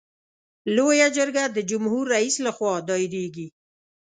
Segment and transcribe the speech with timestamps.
[0.75, 3.47] لویه جرګه د جمهور رئیس له خوا دایریږي.